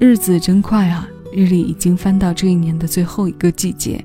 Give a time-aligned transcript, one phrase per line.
[0.00, 1.08] 日子真快啊！
[1.32, 4.04] 日历已经翻到这一年的最后一个季节，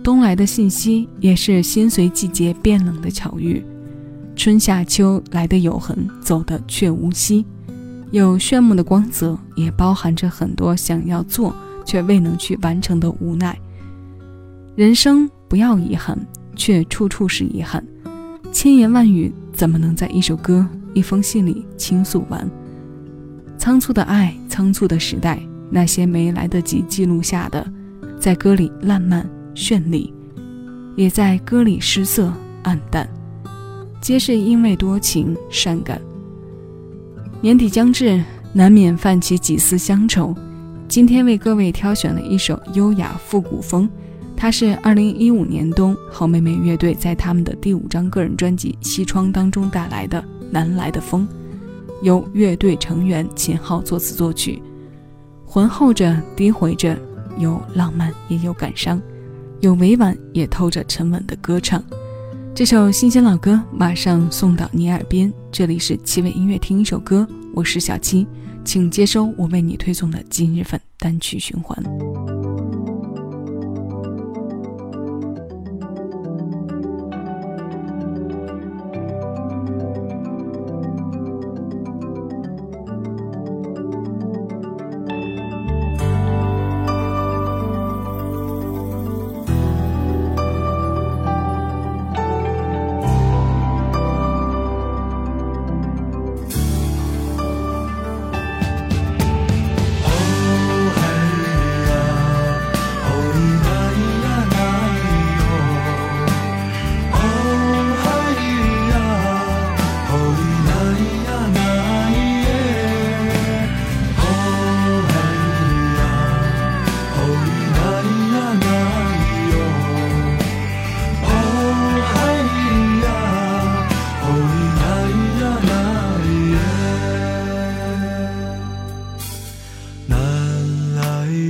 [0.00, 3.60] 冬来的信息也是心随季节变冷的巧遇。
[4.36, 7.44] 春夏秋来的有痕，走的却无息，
[8.12, 11.52] 有炫目的光泽，也包含着很多想要做
[11.84, 13.58] 却未能去完成的无奈。
[14.76, 16.16] 人生不要遗憾，
[16.54, 17.84] 却处处是遗憾。
[18.52, 22.48] 千言万语怎么能在一首歌、一封信里倾诉完？
[23.58, 25.40] 仓促的爱，仓促的时代，
[25.70, 27.66] 那些没来得及记录下的，
[28.18, 30.12] 在歌里烂漫绚丽，
[30.94, 33.08] 也在歌里失色暗淡。
[34.00, 36.00] 皆是因为多情善感。
[37.40, 38.22] 年底将至，
[38.52, 40.34] 难免泛起几丝乡愁。
[40.88, 43.88] 今天为各位挑选了一首优雅复古风，
[44.36, 51.26] 它是二零一五年冬好妹妹乐队在他们的第五张个人专辑《西窗》当中带来的《南来的风》，
[52.02, 54.62] 由乐队成员秦昊作词作曲，
[55.46, 56.96] 浑厚着，低回着，
[57.38, 59.00] 有浪漫也有感伤，
[59.60, 61.82] 有委婉也透着沉稳的歌唱。
[62.54, 68.26] 这首新鲜老歌马上送到你耳边，这里是七味音乐听一首歌，我是小七，
[68.64, 72.25] 请接收我为你推送的今日份单曲循环。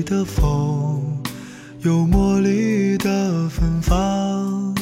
[0.06, 1.02] 的风
[1.80, 4.72] 有茉莉的芬芳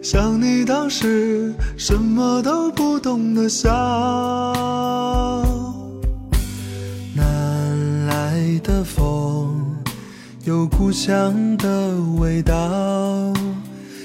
[0.00, 3.68] 想你当时什么都不懂的笑，
[7.14, 9.74] 南来的风
[10.44, 12.54] 有故乡的味道，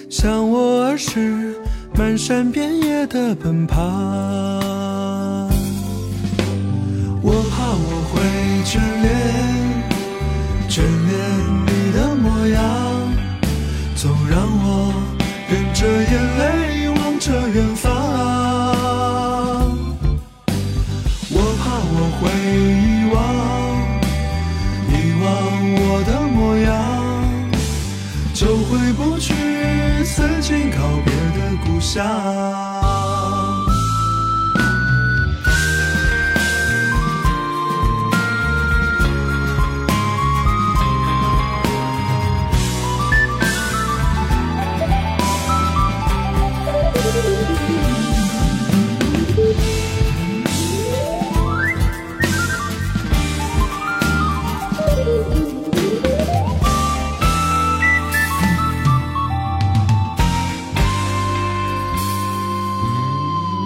[0.09, 1.55] 向我儿时
[1.93, 3.77] 漫山遍野的奔跑。
[7.21, 8.21] 我怕我会
[8.63, 8.98] 眷恋，
[10.69, 11.17] 眷恋
[11.65, 12.61] 你的模样，
[13.95, 14.93] 总让我。
[15.49, 17.91] 忍着眼泪望着远方，
[21.31, 22.29] 我怕我会
[22.69, 23.17] 遗忘，
[24.93, 24.93] 遗
[25.23, 25.25] 忘
[25.73, 26.69] 我的模样，
[28.35, 29.33] 就回不去
[30.05, 32.68] 曾经告别的故乡。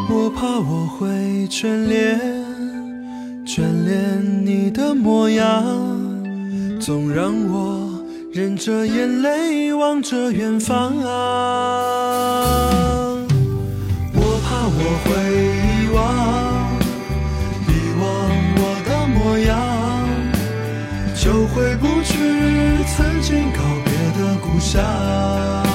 [0.10, 1.08] 我怕我会
[1.50, 2.20] 眷恋，
[3.46, 5.64] 眷恋你的模样，
[6.80, 7.90] 总让我
[8.32, 10.96] 忍着眼泪望着远方。
[14.14, 15.10] 我怕我会
[15.58, 16.02] 遗忘，
[17.68, 18.04] 遗忘
[18.60, 19.56] 我的模样，
[21.16, 22.14] 就回不去
[22.96, 25.73] 曾经告别的故乡。